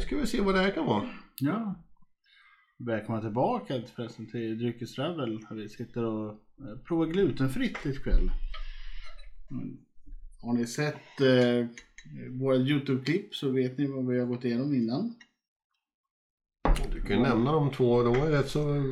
[0.00, 1.08] Nu ska vi se vad det här kan vara.
[1.40, 1.74] Ja.
[2.78, 5.40] Välkomna tillbaka förresten till Dryckestravel.
[5.50, 8.30] Vi sitter och eh, provar glutenfritt ikväll.
[9.50, 9.76] Mm.
[10.42, 11.66] Har ni sett eh,
[12.30, 15.14] våra Youtube-klipp så vet ni vad vi har gått igenom innan.
[16.92, 18.02] Du kan ju nämna de två.
[18.02, 18.84] De är rätt så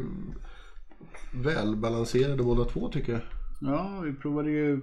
[1.34, 3.22] välbalanserade båda två tycker jag.
[3.60, 4.80] Ja, vi provade ju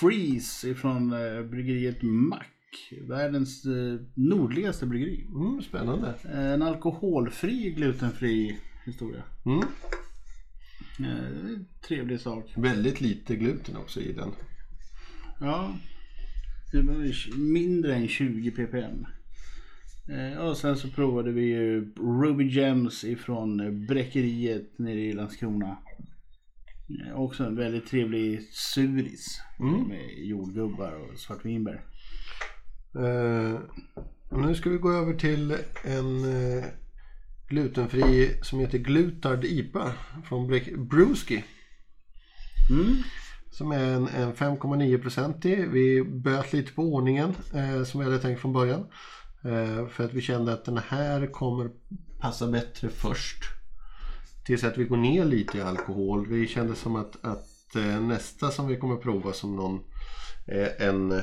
[0.00, 2.55] Freeze ifrån eh, bryggeriet Mack.
[3.08, 5.26] Världens eh, nordligaste bryggeri.
[5.34, 6.14] Mm, spännande.
[6.24, 9.22] Eh, En alkoholfri, glutenfri historia.
[9.46, 9.60] Mm.
[11.00, 12.52] Eh, trevlig sak.
[12.56, 14.30] Väldigt lite gluten också i den.
[15.40, 15.74] Ja.
[16.72, 19.06] Det var mindre än 20 ppm.
[20.40, 25.76] Och sen så provade vi ju Ruby Gems ifrån Bräckeriet nere i Landskrona.
[27.14, 29.88] Också en väldigt trevlig suris Mm.
[29.88, 31.84] med jordgubbar och svartvinbär.
[32.96, 33.58] Eh,
[34.30, 36.64] nu ska vi gå över till en eh,
[37.48, 39.92] glutenfri som heter Glutard IPA
[40.24, 41.44] från Bre- Brewski.
[42.70, 42.96] Mm.
[43.50, 45.68] Som är en, en 5,9-procentig.
[45.70, 48.86] Vi böt lite på ordningen eh, som vi hade tänkt från början.
[49.44, 51.70] Eh, för att vi kände att den här kommer
[52.20, 53.44] passa bättre först.
[54.46, 56.26] Tills att vi går ner lite i alkohol.
[56.28, 59.80] Vi kände som att, att eh, nästa som vi kommer prova som någon
[60.46, 61.22] eh, en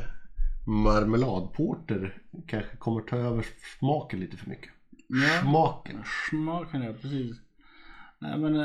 [0.67, 3.45] marmeladporter kanske kommer ta över
[3.79, 4.69] smaken lite för mycket.
[5.07, 5.41] Ja.
[5.41, 6.03] Smaken.
[6.29, 7.37] Smaken ja, precis.
[8.19, 8.55] Nej men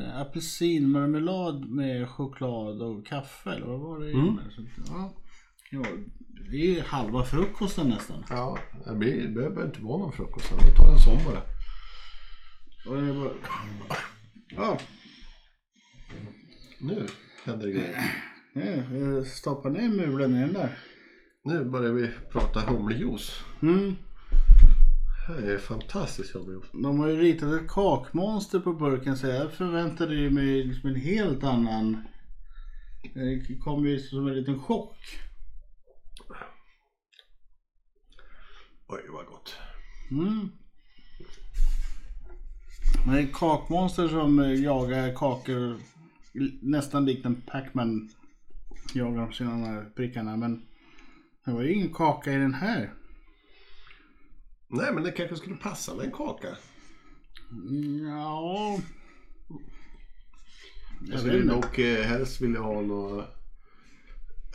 [0.00, 4.12] äh, apelsinmarmelad med choklad och kaffe eller vad var det?
[4.12, 4.38] Mm.
[4.56, 5.12] Så, ja.
[5.70, 5.82] ja,
[6.50, 8.24] det är halva frukosten nästan.
[8.30, 10.52] Ja, det blir- det behöver inte vara någon frukost.
[10.52, 11.42] Vi tar en sån bara.
[12.88, 13.32] Och är bara...
[14.56, 14.78] Ja,
[16.80, 17.06] Nu
[17.44, 18.12] händer det grejer.
[18.52, 20.78] ja, jag stoppar ner mulen i den där.
[21.44, 23.44] Nu börjar vi prata humlejuice.
[23.62, 23.96] Mm.
[25.28, 26.70] Det är fantastiskt humlejuice.
[26.72, 31.44] De har ju ritat ett kakmonster på burken så jag förväntade mig liksom en helt
[31.44, 32.02] annan...
[33.14, 34.96] Det kom ju som en liten chock.
[38.88, 39.54] Oj, vad gott.
[40.10, 40.48] Mm.
[43.06, 45.76] Men det är kakmonster som jagar kakor
[46.62, 48.10] nästan likt en Pac-Man
[48.94, 50.36] jagar sina de här prickarna.
[50.36, 50.62] Men
[51.44, 52.94] det var ju ingen kaka i den här.
[54.68, 56.48] Nej, men det kanske skulle passa med en kaka.
[58.02, 58.78] Ja.
[61.00, 63.24] Jag Jag skulle dock eh, helst vilja ha något...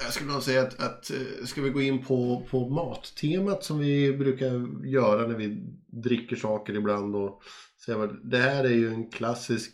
[0.04, 3.80] Jag skulle nog säga att, att eh, ska vi gå in på, på mattemat som
[3.80, 7.44] vi brukar göra när vi dricker saker ibland och
[7.86, 9.74] säga vad det här är ju en klassisk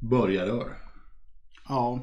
[0.00, 0.76] burgarrör.
[1.68, 2.02] Ja.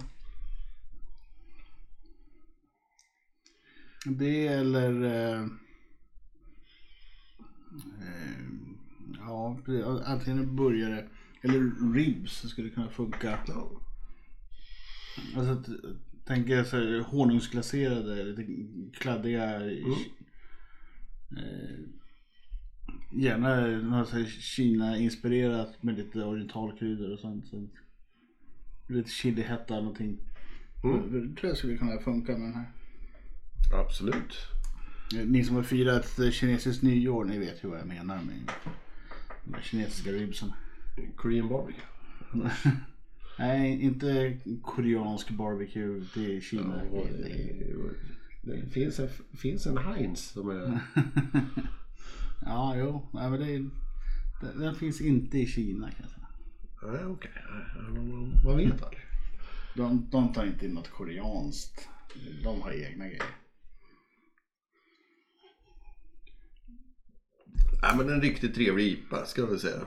[4.09, 5.03] Det eller...
[5.03, 5.41] Eh,
[8.01, 8.47] eh,
[9.19, 9.57] ja,
[10.06, 11.07] antingen en burgare
[11.41, 13.40] eller ribs skulle kunna funka.
[15.35, 15.73] Alltså,
[16.25, 18.45] tänker så här, honungsglaserade, lite
[18.94, 19.72] kladdiga.
[21.31, 21.79] Eh,
[23.12, 27.47] gärna något Kina-inspirerat med lite orientalkryddor och sånt.
[27.47, 27.68] Så
[28.88, 30.18] lite chilihetta någonting.
[30.84, 31.12] Mm.
[31.12, 32.76] Det tror jag skulle kunna funka med den här.
[33.73, 34.38] Absolut.
[35.25, 38.51] Ni som har firat kinesiskt nyår, ni vet ju vad jag menar med
[39.44, 40.53] de här kinesiska ribsen.
[41.16, 41.84] Korean barbecue.
[43.40, 46.06] Nej, inte koreansk barbecue.
[46.13, 46.81] Det är Kina.
[46.94, 47.03] Ja,
[48.44, 50.79] Det det, finns, en, finns en Heinz som är...
[52.45, 53.10] ja, jo.
[53.13, 53.69] Nej, men det
[54.42, 56.27] den, den finns inte i Kina kan jag säga.
[56.81, 57.31] Nej, okej.
[57.89, 59.01] Man, man vet aldrig.
[59.75, 61.89] De, de tar inte in något koreanskt.
[62.44, 63.24] De har egna grejer.
[67.81, 69.81] Nej, men en riktigt trevlig IPA ska jag väl säga.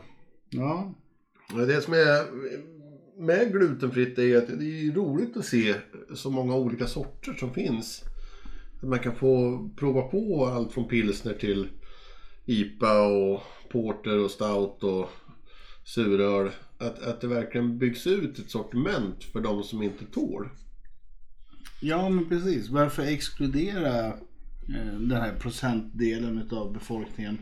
[0.50, 0.94] Ja.
[1.52, 2.24] Ja, Det som är
[3.20, 5.74] med glutenfritt är att det är roligt att se
[6.14, 8.04] så många olika sorter som finns.
[8.82, 11.68] Man kan få prova på allt från pilsner till
[12.46, 13.40] IPA och
[13.70, 15.08] porter och stout och
[15.84, 16.50] suröl.
[16.78, 20.48] Att, att det verkligen byggs ut ett sortiment för de som inte tål.
[21.80, 22.68] Ja, men precis.
[22.68, 27.38] Varför exkludera eh, den här procentdelen av befolkningen?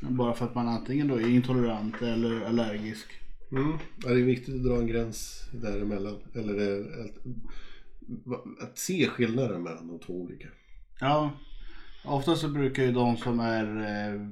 [0.00, 3.06] Bara för att man antingen då är intolerant eller allergisk.
[3.52, 3.78] Mm.
[4.02, 6.16] Ja, det är viktigt att dra en gräns däremellan.
[6.34, 7.16] Eller att,
[8.62, 10.48] att se skillnaden mellan de två olika.
[11.00, 11.32] Ja,
[12.04, 14.26] ofta så brukar ju de som är eh,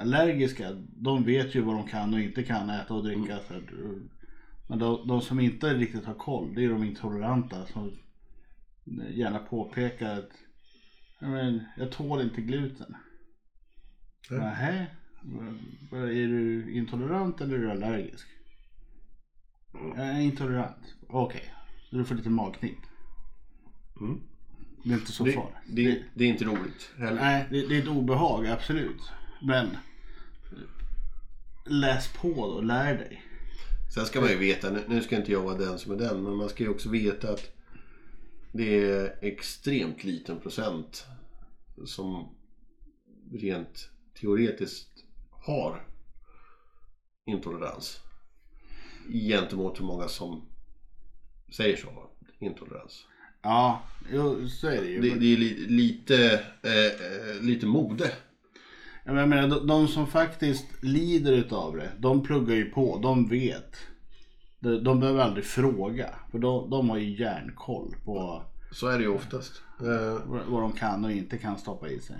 [0.00, 3.34] allergiska, de vet ju vad de kan och inte kan äta och dricka.
[3.34, 3.60] Eh,
[4.66, 7.92] men de, de som inte riktigt har koll, det är de intoleranta som
[9.10, 10.30] gärna påpekar att
[11.20, 12.96] Jag, men, jag tål inte gluten.
[14.30, 14.40] Nej.
[14.40, 14.86] Nähä?
[15.92, 18.26] Är du intolerant eller är du allergisk?
[19.72, 20.94] Jag är intolerant.
[21.08, 21.54] Okej,
[21.90, 22.78] så du får lite magknip.
[24.00, 24.20] Mm.
[24.84, 25.56] Det är inte så Det, farligt.
[25.66, 27.20] det, det är inte roligt heller.
[27.20, 29.00] Nej, det, det är ett obehag, absolut.
[29.42, 29.76] Men
[31.66, 33.22] läs på då, lär dig.
[33.94, 36.34] Sen ska man ju veta, nu ska inte jag vara den som är den, men
[36.36, 37.50] man ska ju också veta att
[38.52, 41.06] det är extremt liten procent
[41.84, 42.28] som
[43.32, 43.90] rent
[44.20, 45.84] teoretiskt har
[47.26, 48.00] intolerans.
[49.12, 50.42] Gentemot hur många som
[51.56, 53.06] säger ha intolerans.
[53.42, 53.82] Ja,
[54.12, 55.00] jo, så är det ju.
[55.00, 58.12] Det, det är li, lite, eh, eh, lite mode.
[59.04, 63.76] Jag menar, de, de som faktiskt lider utav det, de pluggar ju på, de vet.
[64.60, 68.42] De, de behöver aldrig fråga, för de, de har ju järnkoll på
[68.72, 69.62] Så är det ju oftast.
[69.80, 72.16] Eh, vad de kan och inte kan stoppa i sig.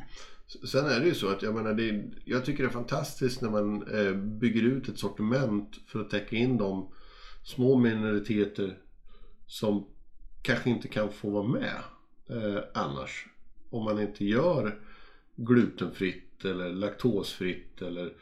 [0.68, 3.42] Sen är det ju så att jag menar, det, är- jag tycker det är fantastiskt
[3.42, 6.88] när man eh, bygger ut ett sortiment för att täcka in de
[7.44, 8.78] små minoriteter
[9.46, 9.86] som
[10.42, 11.76] kanske inte kan få vara med
[12.30, 13.26] eh, annars.
[13.70, 14.80] Om man inte gör
[15.36, 18.12] glutenfritt eller laktosfritt eller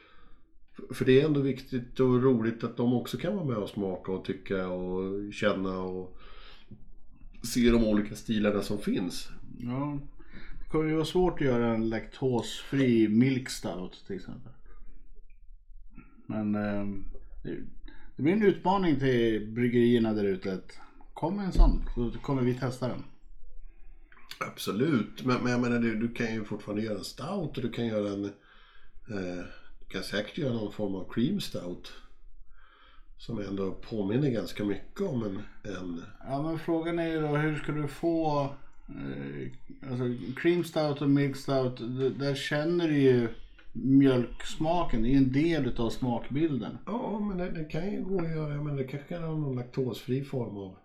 [0.90, 4.12] för det är ändå viktigt och roligt att de också kan vara med och smaka
[4.12, 6.18] och tycka och känna och
[7.42, 9.28] se de olika stilarna som finns.
[9.58, 9.98] Ja,
[10.68, 14.52] kommer ju vara svårt att göra en laktosfri milk stout till exempel.
[16.26, 16.86] Men eh,
[17.42, 17.56] det,
[18.16, 20.52] det blir en utmaning till bryggerierna där ute.
[20.52, 20.78] att
[21.14, 23.04] Kom med en sån, så kommer vi testa den.
[24.38, 27.70] Absolut, men, men jag menar du, du kan ju fortfarande göra en stout och du
[27.70, 28.24] kan göra en...
[28.24, 29.44] Eh,
[29.80, 31.92] du kan säkert göra någon form av cream stout.
[33.18, 35.42] Som ändå påminner ganska mycket om en...
[35.72, 38.48] en Ja men frågan är ju då hur ska du få
[39.90, 40.04] alltså
[40.36, 41.76] cream stout och milk stout.
[42.18, 43.28] Där känner du ju
[43.72, 45.02] mjölksmaken.
[45.02, 46.78] Det är ju en del utav smakbilden.
[46.86, 48.54] ja, men det, det kan ju gå att göra.
[48.54, 50.76] Jag menar, det kanske kan ha någon laktosfri form av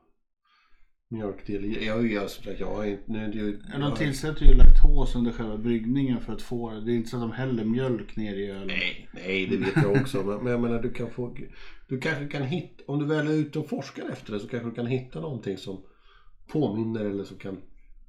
[1.10, 1.66] mjölkdel.
[1.66, 1.86] i.
[1.86, 3.04] Jag, jag, jag inte...
[3.06, 6.42] Nu, är det ju, Ja, de jag, tillsätter ju laktos under själva bryggningen för att
[6.42, 6.92] få det.
[6.92, 8.68] är inte så att de häller mjölk ner i ölen.
[8.68, 10.24] nej, nej, det vet jag också.
[10.24, 11.36] men, men jag menar, du kan få...
[11.88, 12.84] Du kanske kan hitta...
[12.88, 15.58] Om du väl är ute och forskar efter det så kanske du kan hitta någonting
[15.58, 15.82] som
[16.48, 17.58] påminner eller som kan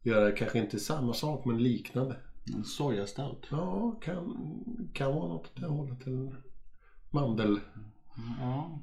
[0.03, 2.17] göra kanske inte samma sak men liknande.
[2.55, 3.47] En sojastout.
[3.51, 4.37] Ja, kan,
[4.93, 6.07] kan vara något åt det hållet.
[6.07, 6.35] Eller
[7.11, 7.61] mandel.
[8.41, 8.79] Ja.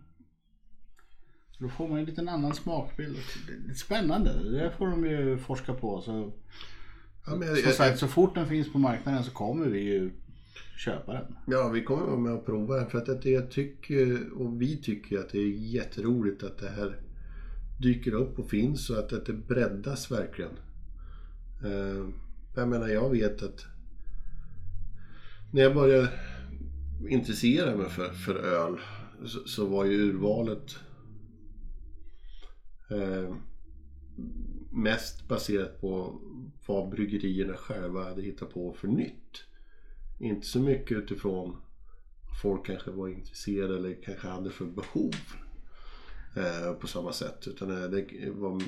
[1.59, 3.17] Då får man en liten annan smakbild.
[3.65, 4.51] Det är spännande.
[4.51, 6.01] Det får de ju forska på.
[6.01, 6.31] Så,
[7.29, 9.79] Ja, men jag, som jag, sagt, så fort den finns på marknaden så kommer vi
[9.79, 10.11] ju
[10.77, 11.35] köpa den.
[11.47, 12.89] ja, vi kommer vara med och prova den.
[12.89, 16.97] För att det, jag tycker, och vi tycker att det är jätteroligt att det här
[17.79, 20.51] dyker upp och finns och att, att det breddas verkligen.
[21.63, 22.09] Eh,
[22.55, 23.65] jag menar, jag vet att
[25.51, 26.09] när jag började
[27.09, 28.79] intressera mig för, för öl
[29.25, 30.75] så, så var ju urvalet
[32.89, 33.35] eh,
[34.71, 36.21] mest baserat på
[36.67, 39.43] vad bryggerierna själva hade hittat på för nytt.
[40.19, 41.57] Inte så mycket utifrån
[42.29, 45.15] vad folk kanske var intresserade eller kanske hade för behov
[46.35, 47.47] eh, på samma sätt.
[47.47, 48.61] Utan eh, det var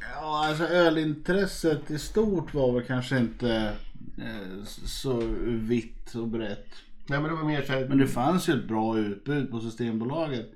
[0.00, 3.76] Ja, alltså ölintresset i stort var väl kanske inte
[4.18, 6.68] eh, så vitt och brett.
[7.06, 7.88] Nej men det var mer.
[7.88, 10.50] Men det fanns ju ett bra utbud på Systembolaget.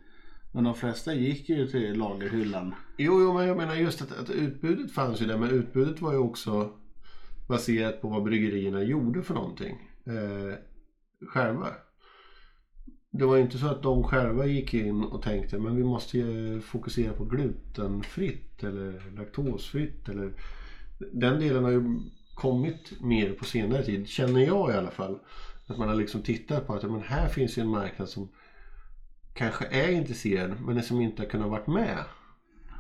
[0.52, 2.74] Men de flesta gick ju till lagerhyllan.
[2.96, 6.12] Jo, jo, men jag menar just att, att utbudet fanns ju där, men utbudet var
[6.12, 6.72] ju också
[7.48, 10.58] baserat på vad bryggerierna gjorde för någonting eh,
[11.28, 11.66] själva.
[13.10, 16.18] Det var ju inte så att de själva gick in och tänkte men vi måste
[16.64, 20.32] fokusera på glutenfritt eller laktosfritt eller
[21.12, 22.00] den delen har ju
[22.34, 25.18] kommit mer på senare tid, känner jag i alla fall.
[25.66, 28.28] Att man har liksom tittat på att men här finns ju en marknad som
[29.34, 31.98] kanske är intresserad men som inte har kunnat varit med.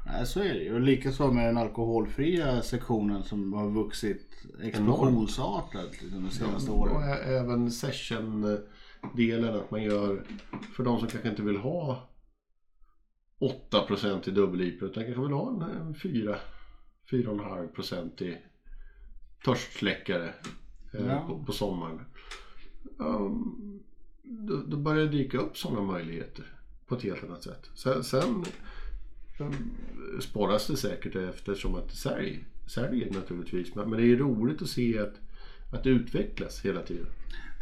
[0.06, 0.74] Nej, så är det ju.
[0.74, 4.26] Och likaså med den alkoholfria sektionen som har vuxit
[4.62, 7.02] explosionsartat de senaste Och åren.
[7.02, 7.70] ä- även
[9.06, 10.22] session-delen att man gör
[10.76, 12.08] för de som kanske inte vill ha
[13.70, 16.38] 8% i dubbel-IPA utan kanske vill ha en, en 4
[17.10, 18.38] 4,5% i
[19.44, 20.34] törstsläckare
[20.92, 21.24] eh, Ja.
[21.28, 22.00] på, på sommaren.
[22.98, 23.82] Um,
[24.22, 26.44] då, då börjar det dyka upp sådana möjligheter
[26.86, 27.70] på ett helt annat sätt.
[27.74, 28.44] Sen, sen
[30.20, 33.74] sporras det säkert eftersom att det sälj, säljer naturligtvis.
[33.74, 35.14] Men, men det är roligt att se att,
[35.72, 37.06] att det utvecklas hela tiden.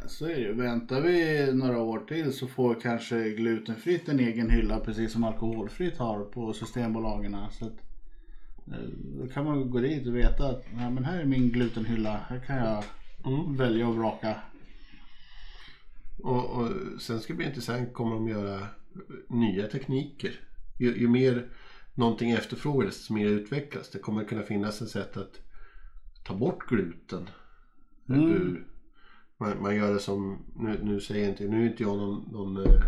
[0.07, 0.53] Så är det.
[0.53, 5.99] Väntar vi några år till så får kanske glutenfritt en egen hylla precis som alkoholfritt
[5.99, 7.37] har på Systembolagen.
[7.51, 7.73] Så att
[8.73, 8.89] Eh,
[9.21, 12.21] Då kan man gå dit och veta att ja, men här är min glutenhylla.
[12.29, 12.85] Här kan jag
[13.27, 13.57] Mm.
[13.57, 14.37] välja och vraka.
[16.23, 16.71] Och, och
[17.01, 18.67] sen ska det bli intressant, kommer de göra
[19.29, 20.41] nya tekniker?
[20.81, 21.49] Ju, ju mer
[21.95, 23.91] någonting efterfrågas, desto mer utvecklas.
[23.91, 25.41] Det kommer kunna finnas ett sätt att
[26.25, 27.29] ta bort gluten.
[28.09, 28.21] Mm.
[28.33, 28.67] Ur,
[29.39, 32.29] man, man gör det som, nu, nu säger jag inte, nu är inte jag någon,
[32.33, 32.83] någon eh,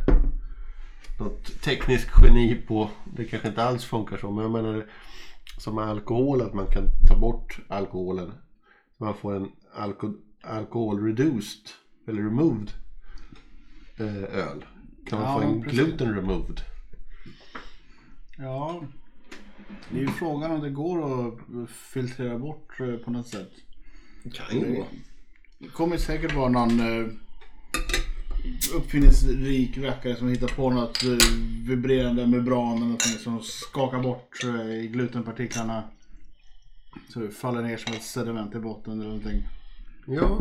[1.21, 4.87] något tekniskt geni på, det kanske inte alls funkar så, men jag menar
[5.59, 8.33] som med alkohol, att man kan ta bort alkoholen.
[8.97, 10.12] Man får en alko,
[10.43, 11.69] alkohol reduced,
[12.09, 12.71] eller removed
[13.99, 14.65] eh, öl.
[15.09, 15.79] Kan man Ja, få en precis.
[15.81, 16.61] gluten removed?
[18.38, 18.83] Ja,
[19.91, 23.50] det är ju frågan om det går att filtrera bort eh, på något sätt.
[24.35, 24.87] Kan ju vara.
[25.58, 27.06] Det kommer säkert vara någon eh,
[28.76, 31.18] uppfinningsrik rackare som hittar på något eh,
[31.68, 35.84] vibrerande membran eller någonting som skakar bort eh, glutenpartiklarna.
[37.08, 39.42] Så det faller ner som ett sediment i botten eller någonting.
[40.06, 40.40] Ja,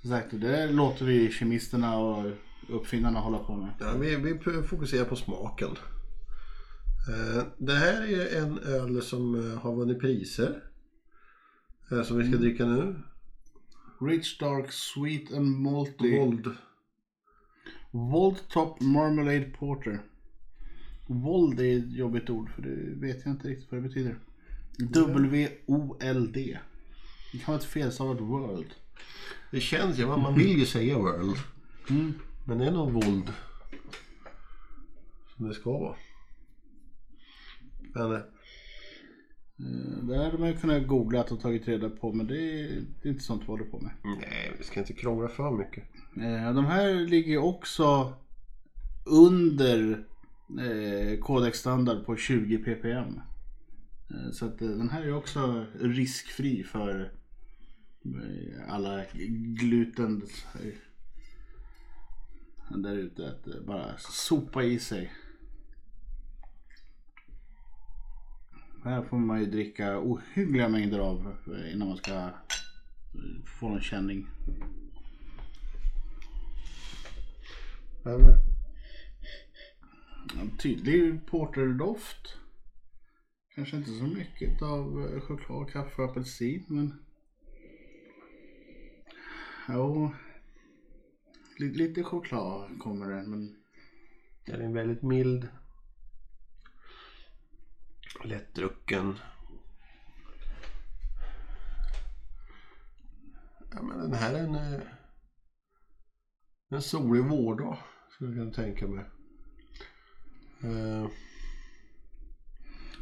[0.00, 2.32] Som sagt, det låter vi kemisterna och
[2.68, 3.70] uppfinnarna hålla på med.
[3.80, 5.70] ja vi, vi fokuserar på smaken.
[7.08, 10.62] Eh, det här är en öl som eh, har vunnit priser.
[11.90, 12.96] Eh, som vi ska dricka nu.
[14.00, 16.18] Rich Dark Sweet and Malty.
[16.18, 16.54] Våld.
[17.90, 20.00] Volt Top Marmalade Porter.
[21.06, 24.18] Vold är ett jobbigt ord för det vet jag inte riktigt vad det betyder.
[24.78, 26.58] W-O-L-D.
[27.32, 28.74] Det kan vara ett felstavat world.
[29.50, 31.36] Det känns ju, man man vill ju säga world.
[31.90, 32.12] Mm.
[32.44, 33.32] Men det är nog våld.
[35.36, 35.96] Som det ska vara.
[37.94, 38.20] Men Eh,
[40.02, 42.68] Det hade man ju kunnat googlat och tagit reda på men det är,
[43.02, 43.90] det är inte sånt vi håller på med.
[44.04, 45.84] nej, vi ska inte krångla för mycket.
[46.16, 48.12] Eh, De här ligger också
[49.06, 50.04] under
[50.60, 53.20] eh, kodexstandard på 20 ppm.
[54.10, 57.12] Eh, Så att eh, den här är också riskfri för
[58.04, 59.04] eh, alla
[59.60, 60.22] gluten
[60.54, 60.74] eh,
[62.78, 65.12] där ute att eh, bara sopa i sig.
[68.84, 72.30] Här får man ju dricka ohyggliga mängder av eh, innan man ska eh,
[73.60, 74.26] få någon känning.
[78.04, 78.20] Men
[80.40, 82.36] En tydlig porterdoft.
[83.54, 86.94] Kanske inte så mycket av eh, choklad, kaffe och apelsin men...
[89.68, 90.10] Jo.
[91.58, 93.56] Lite, choklad kommer det men...
[94.46, 95.48] den är väldigt mild.
[98.24, 99.14] Lättdrucken.
[103.74, 104.80] Ja, men den här är en, eh,
[106.70, 107.78] en solig vårdag.
[108.10, 109.04] Skulle jag kunna tänka mig.
[110.62, 111.06] Eh,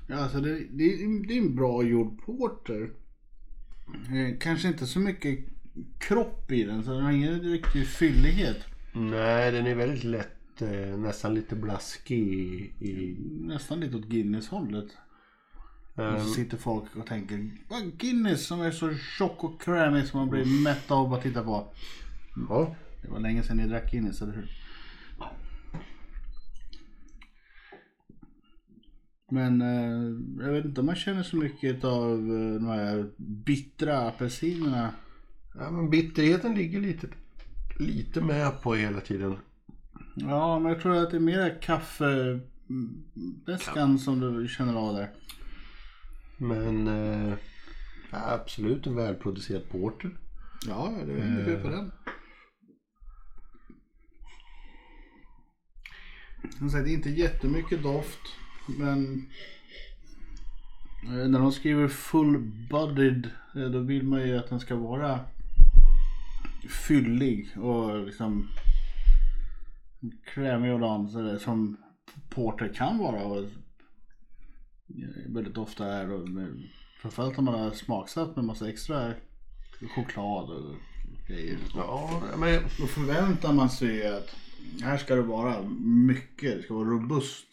[0.08, 2.90] Ja, alltså det, det, är- det är en bra gjord porter.
[4.14, 5.38] Eh, kanske inte så mycket
[6.00, 8.56] kropp i den så den har ingen riktig fyllighet.
[8.94, 10.62] nej, den är väldigt lätt.
[10.62, 12.86] Eh, nästan lite blaskig i...
[12.88, 14.86] i Nästan lite åt Guinness-hållet.
[15.96, 20.20] Och så sitter folk och tänker vad Guinness som är så tjock och krämig som
[20.20, 21.68] man blir mätt av att titta på.
[22.48, 22.74] ja.
[23.02, 24.50] Det var länge sedan ni drack Guinness, eller hur?
[29.30, 30.14] Men eh,
[30.46, 34.90] jag vet inte om man känner så mycket av eh, de här bittra apelsinerna.
[35.54, 37.06] ja, men bitterheten ligger lite,
[37.78, 39.36] lite med på hela tiden.
[40.14, 45.10] Ja, men jag tror att det är mer kaffebäskan som du känner av där.
[46.36, 47.34] Men eh,
[48.10, 50.10] absolut en välproducerad porter.
[50.68, 51.92] Ja, det är inget fel på den.
[56.58, 58.20] Som sagt, inte jättemycket doft.
[58.78, 59.26] Men
[61.04, 65.20] eh, när de skriver full-bodied eh, då vill man ju att den ska vara
[66.68, 68.48] fyllig och liksom
[70.34, 71.76] krämig och dan som
[72.28, 73.48] porter kan vara och eh,
[75.36, 76.12] väldigt ofta är.
[76.12, 76.62] Och med,
[77.00, 79.14] framförallt om man har smaksatt med massa extra
[79.94, 80.74] choklad och
[81.26, 81.58] grejer.
[81.74, 84.36] Ja, men Då förväntar man sig att
[84.82, 85.62] här ska det vara
[86.06, 87.46] mycket, det ska vara robust.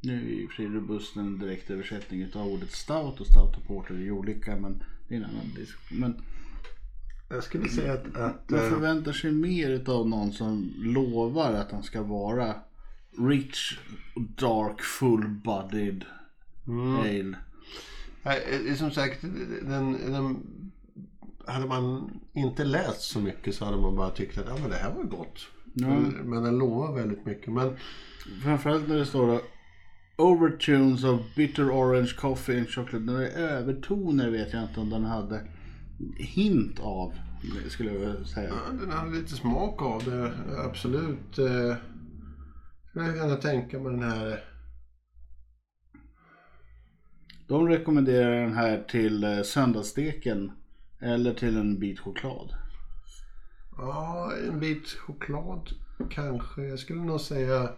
[0.00, 3.56] Nu är i och för sig robust en direkt översättning utav ordet stout och stout
[3.56, 5.98] och porter är olika men det är en annan diskussion.
[5.98, 6.22] Men
[7.32, 11.72] jag skulle säga att, att man eh, förväntar sig mer utav någon som lovar att
[11.72, 12.54] han ska vara
[13.18, 13.78] rich,
[14.16, 16.04] dark, full-bodied
[16.66, 17.36] ale.
[18.22, 19.22] nej, eh, som sagt,
[19.62, 20.38] den, den,
[21.46, 24.76] hade man inte läst så mycket så hade man bara tyckt att ja, men det
[24.76, 25.46] här var gott.
[25.74, 25.88] Ja.
[25.88, 27.52] Men, men den lovar väldigt mycket.
[27.52, 27.76] Men
[28.42, 29.40] Framförallt när det står då
[30.16, 33.12] Overtunes of bitter orange coffee and chocolate.
[33.12, 35.40] Är övertoner vet jag inte om den hade
[36.16, 37.14] hint av.
[37.68, 38.48] Skulle jag säga.
[38.48, 40.32] ja, den hade lite smak av det.
[40.64, 41.38] Absolut.
[41.38, 41.76] Eh,
[42.88, 44.44] skulle jag gärna tänka mig den här.
[47.48, 50.52] De rekommenderar den här till eh, söndagssteken.
[51.00, 52.54] Eller till en bit choklad.
[53.76, 55.68] Ja, en bit choklad
[56.10, 56.62] kanske.
[56.62, 57.70] Jag skulle nog säga.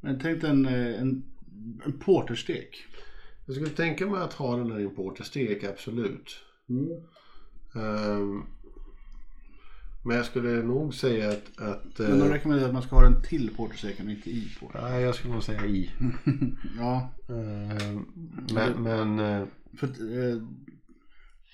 [0.00, 1.24] Men tänk dig en, eh, en,
[1.84, 2.84] en porterstek.
[3.46, 6.36] Jag skulle tänka mig att ha den här importerstek, absolut.
[6.68, 6.88] Ehm,
[10.06, 11.58] men jag skulle nog säga att...
[11.60, 14.48] att Men de eh, rekommenderar att man ska ha den till portersteken och inte i
[14.60, 14.82] porter.
[14.82, 15.90] nej, jag skulle nog säga i.
[16.78, 18.06] Ja, Ehm,
[18.54, 18.82] men...
[18.82, 19.46] men eh,
[19.78, 20.36] för eh,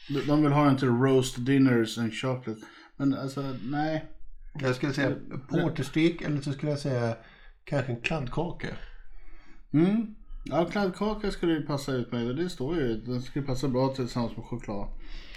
[0.09, 2.61] de- de vill ha den till roast dinners and chocolate.
[2.97, 4.05] Men alltså, nej.
[4.61, 5.17] jag skulle säga
[5.49, 7.17] porterstek eller så skulle jag säga
[7.65, 8.69] kanske en kladdkaka.
[9.73, 10.15] Mm.
[10.45, 12.37] Ja, kladdkaka skulle ju passa ut med.
[12.37, 14.89] Det står ju den skulle passa bra tillsammans med choklad.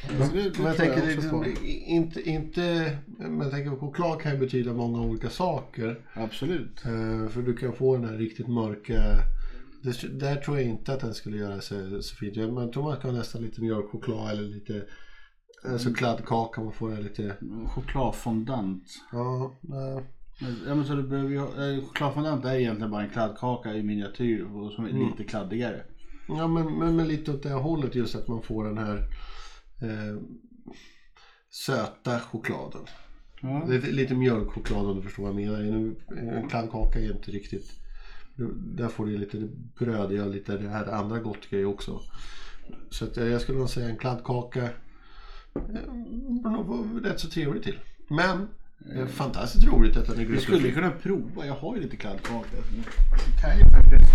[0.08, 1.46] Så det, det Men jag tänker också på.
[1.66, 2.98] inte, inte...
[3.18, 6.00] Men jag tänker choklad kan ju betyda många olika saker.
[6.14, 6.86] Absolut.
[6.86, 9.02] Eh, för du kan få den här riktigt mörka...
[9.82, 12.36] Det, där tror jag inte att den skulle göra sig så fint.
[12.36, 14.86] Jag- tror man kan ha nästan lite mjölkchoklad eller lite...
[15.66, 17.36] Alltså kladdkaka, man får det lite...
[17.68, 18.84] Chokladfondant.
[19.12, 20.04] Ja, nej.
[20.68, 21.36] Ja, men så du behöver
[21.76, 25.10] eh, chokladfondant är egentligen bara en kladdkaka i miniatyr och som är Mm.
[25.10, 25.84] lite kladdigare.
[26.28, 28.98] Ja men, men, men lite åt det hållet just att man får den här
[29.82, 30.22] eh,
[31.50, 32.82] söta chokladen.
[33.42, 33.66] Ja.
[33.70, 35.60] Lite, lite mjölkchoklad om du förstår vad jag menar.
[35.62, 35.96] En,
[36.28, 37.72] en kladdkaka är inte riktigt...
[38.56, 39.50] Där får du lite
[39.80, 42.00] bröd och lite det här andra gott grejer också.
[42.90, 44.64] Så att eh, jag skulle nog säga en kladdkaka.
[45.56, 47.80] eh, rätt så trevligt till.
[48.10, 48.48] Men
[48.96, 50.82] eh, fantastiskt roligt att den är Jag skulle glutenfri.
[50.82, 52.48] kunna prova, jag har ju lite kladdkaka.
[52.54, 54.14] Jag kan ju faktiskt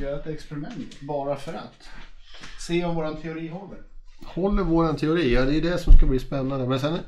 [0.00, 1.88] göra ett experiment bara för att.
[2.66, 3.78] Se om våran teori håller.
[4.26, 5.34] Håller våran teori?
[5.34, 6.68] Ja, det är det som ska bli spännande.
[6.68, 6.98] Men sen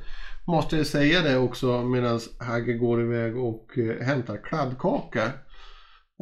[0.47, 5.33] måste jag säga det också medan Hagge går iväg och eh, hämtar kladdkaka.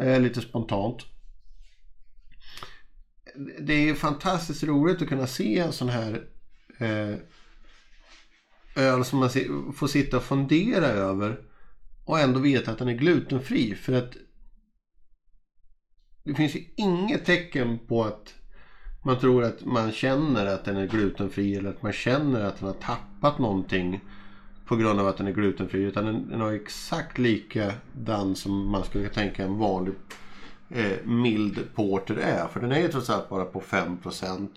[0.03, 1.03] Eh, lite spontant.
[3.61, 6.25] Det är fantastiskt roligt att kunna se en sån här
[6.79, 7.15] eh,
[8.79, 9.31] öl som man
[9.75, 11.41] får sitta och fundera över
[12.05, 13.75] och ändå veta att den är glutenfri.
[13.75, 14.17] För att
[16.25, 18.35] det finns ju inget tecken på att
[19.05, 22.69] man tror att man känner att den är glutenfri eller att man känner att den
[22.69, 24.01] har tappat någonting
[24.67, 25.83] på grund av att den är glutenfri.
[25.83, 29.95] Utan den, den har exakt likadan som man skulle tänka en vanlig
[30.71, 32.49] eh, mild porter är.
[32.49, 34.49] För den är ju trots allt bara på 5%.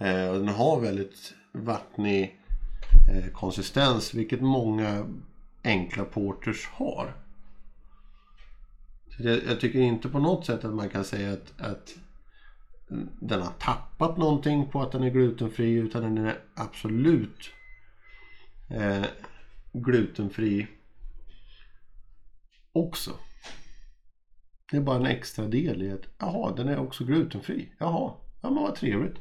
[0.00, 2.41] Eh, och den har väldigt vattnig
[3.08, 5.06] Eh, konsistens vilket många
[5.64, 7.14] enkla porters har.
[9.16, 11.94] Så jag, jag tycker inte på något sätt att man kan säga att, att
[13.20, 17.50] den har tappat någonting på att den är glutenfri utan den är absolut
[18.70, 19.04] eh,
[19.72, 20.66] glutenfri
[22.72, 23.10] också.
[24.70, 27.72] Det är bara en extra del i att jaha, den är också glutenfri.
[27.78, 29.16] Jaha, ja men vad trevligt.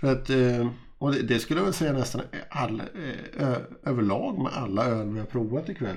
[0.00, 0.70] För att, eh,
[1.00, 5.08] och det, det skulle jag väl säga nästan alla, eh, ö, överlag med alla öl
[5.08, 5.96] vi har provat ikväll.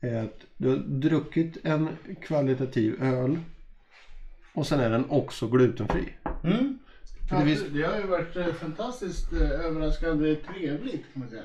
[0.00, 1.88] Är att du har druckit en
[2.22, 3.38] kvalitativ öl
[4.54, 6.14] och sen är den också glutenfri.
[6.44, 6.78] Mm.
[7.28, 11.42] Det Ja, finns- det har ju varit eh, fantastiskt eh, överraskande trevligt kan man säga.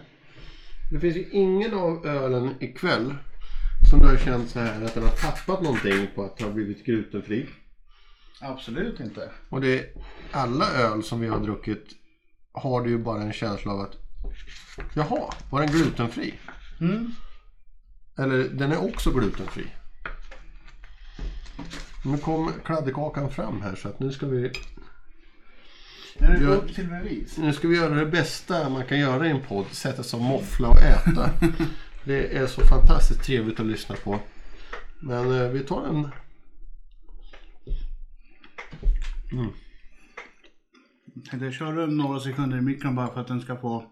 [0.92, 3.14] Det finns ju ingen av ölen ikväll
[3.90, 6.86] som du har känt så här att den har tappat någonting på att ha blivit
[6.86, 7.50] glutenfri.
[8.42, 9.30] Absolut inte.
[9.50, 9.86] Och det är
[10.32, 11.86] alla öl som vi har druckit
[12.54, 13.98] har du ju bara en känsla av att
[14.94, 16.34] jaha, var den glutenfri?
[16.82, 17.12] Mm.
[18.18, 19.66] Eller den är också glutenfri.
[22.06, 24.52] Nu kom kladdkakan fram här så att nu ska vi
[26.20, 27.38] Nu är det upp till bevis.
[27.38, 29.66] Nu ska vi göra det bästa man kan göra i en podd.
[29.72, 31.30] Sätta sig och moffla och äta.
[32.06, 34.20] Det är så fantastiskt trevligt att lyssna på.
[35.00, 36.12] Men eh, vi tar en...
[41.14, 43.92] Tänkte jag den några sekunder i mikron bara för att den ska få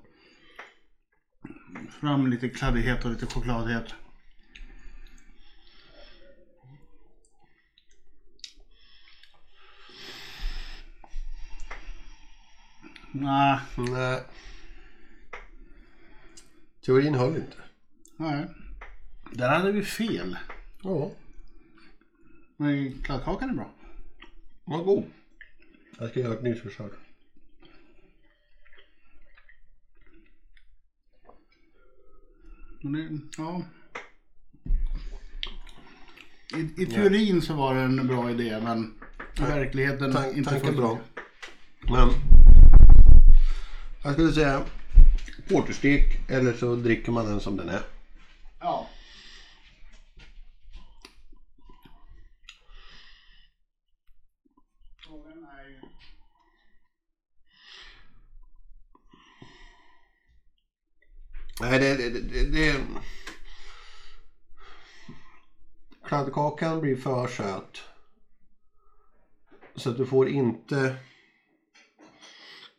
[2.00, 3.94] fram lite kladdighet och lite chokladhet.
[13.12, 14.24] Nej, Nej.
[16.86, 17.58] Teorin höll inte.
[18.18, 18.48] nej.
[19.34, 20.38] Där hade vi fel.
[20.84, 21.12] Ja,
[22.58, 23.72] Men kladdkakan är bra.
[24.66, 25.04] vad god.
[26.00, 26.92] Jag ska göra ett nytt försök.
[32.82, 33.62] Men det, ja.
[36.58, 38.94] I, i teorin så var det en bra idé men
[39.38, 41.00] i verkligheten Tan inte tanken bra.
[41.92, 42.10] Men
[44.04, 44.64] jag skulle säga
[45.50, 47.82] Porterstek eller så dricker man den som den är.
[48.60, 48.88] Ja.
[61.62, 61.96] Nej, det...
[61.96, 62.82] det, det, det
[66.06, 67.82] Kladdkakan blir för söt.
[69.76, 70.96] Så att du får inte...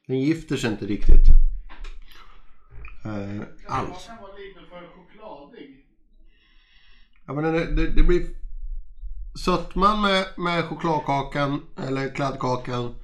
[0.07, 1.29] Den gifter sig inte riktigt.
[3.05, 4.07] Eh, alls.
[4.07, 5.87] kan vara lite för chokladig.
[7.27, 8.27] Ja, men det, det, det blir
[9.45, 12.95] sötman med, med chokladkakan eller kladdkakan.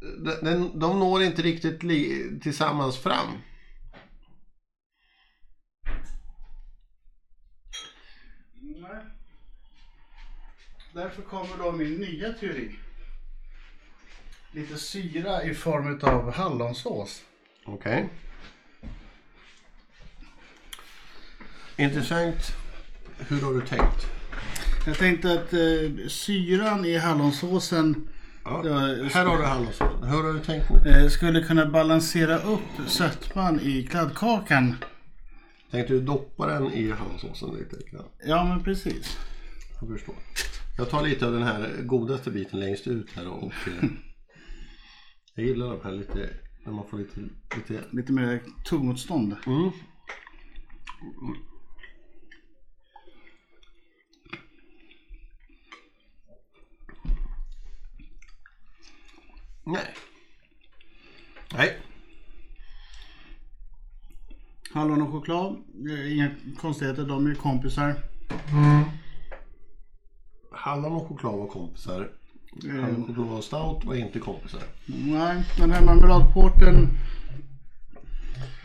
[0.00, 3.28] Den, den, de når inte riktigt li, tillsammans fram.
[8.60, 9.04] Nej.
[10.94, 12.74] Därför kommer då min nya teori.
[14.52, 17.22] Lite syra i form av hallonsås.
[17.64, 18.08] Okej.
[21.76, 22.56] Intressant.
[23.18, 24.06] Hur har du tänkt?
[24.86, 28.08] Jag tänkte att eh, syran i hallonsåsen
[28.44, 28.62] Ja.
[28.64, 28.78] Ja,
[29.12, 30.02] Här har du hallonsås.
[30.02, 34.76] Hur har du tänkt eh, skulle kunna balansera upp sötman i kladdkakan.
[35.70, 37.76] Tänkte du doppa den i hallonsåsen lite?
[38.24, 39.18] Ja men precis.
[39.80, 40.14] Jag förstår.
[40.76, 43.84] Jag tar lite av den här godaste biten längst ut här och eh,
[45.34, 46.30] jag gillar de här lite
[46.64, 47.20] när man får lite,
[47.56, 49.36] lite Lite mer tungmotstånd.
[49.46, 49.70] mm.
[59.64, 59.94] Nej.
[61.54, 61.78] Nej.
[64.72, 65.62] Hallon och choklad,
[66.12, 67.94] inga konstigheter, de är kompisar.
[70.62, 72.08] Hallon och choklad var kompisar.
[72.64, 74.60] Eh, Hallon och choklad och stout var inte kompisar.
[74.86, 76.88] nej, den här marmeladporten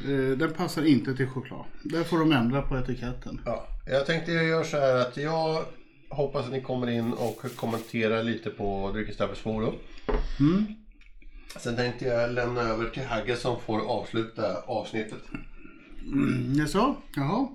[0.05, 1.65] eh, den passar inte till choklad.
[1.83, 3.41] Där får de ändra på etiketten.
[3.45, 5.65] Ja, jag tänkte jag gör så här att jag
[6.09, 9.73] hoppas att ni kommer in och kommenterar lite på Dryckestabbets forum.
[10.39, 10.65] Mm.
[11.57, 15.21] Sen tänkte jag lämna över till Hagge som får avsluta avsnittet.
[16.05, 16.95] Mm, Jaså?
[17.15, 17.47] Jaha.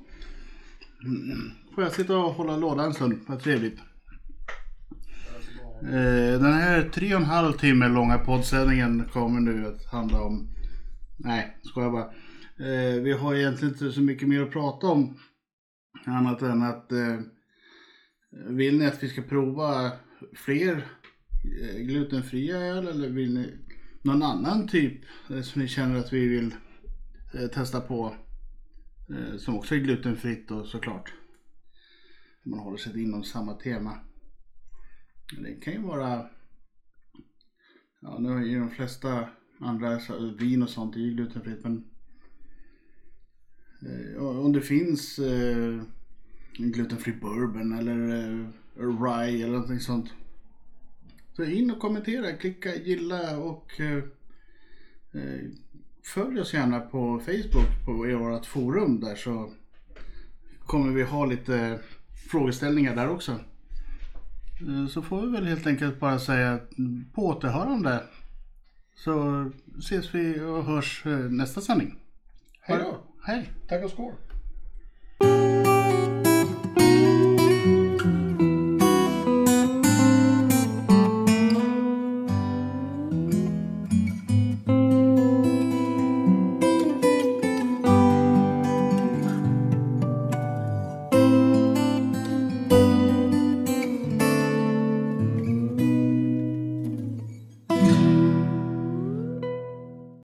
[1.04, 1.50] Mm.
[1.74, 3.20] Får jag sitta och hålla låda en stund?
[3.26, 3.78] Vad trevligt.
[5.84, 10.48] Eh, den här tre och en halv timme långa poddsändningen kommer nu att handla om...
[11.16, 12.04] Nej, jag bara.
[12.58, 15.18] Eh, vi har egentligen inte så mycket mer att prata om.
[16.04, 17.20] Annat än att eh,
[18.48, 19.92] vill ni att vi ska prova
[20.34, 20.84] fler
[21.78, 23.58] glutenfria öl eller vill ni
[24.02, 25.00] någon annan typ
[25.42, 26.54] som ni känner att vi vill
[27.54, 28.14] testa på
[29.38, 31.12] som också är glutenfritt och såklart.
[32.42, 33.98] Man håller sig inom samma tema.
[35.38, 36.26] Det kan ju vara,
[38.00, 39.28] ja nu är ju de flesta
[39.60, 41.84] andra så- vin och sånt är ju glutenfritt men
[43.82, 45.82] eh, om det finns eh,
[46.56, 50.12] glutenfri bourbon eller eh, rye eller någonting sånt.
[51.36, 54.04] Så in och kommentera, klicka, gilla och eh,
[55.12, 55.40] eh,
[56.14, 59.52] följ oss gärna på Facebook på i vårt forum där så
[60.60, 61.80] kommer vi ha lite
[62.30, 63.40] frågeställningar där också.
[64.68, 66.58] Eh, Så får vi väl helt enkelt bara säga
[67.14, 68.02] på återhörande.
[68.94, 71.98] Så ses vi och hörs eh, nästa sändning.
[72.60, 72.96] Hej då!
[73.24, 73.50] Hej!
[73.68, 74.12] Tack och skål!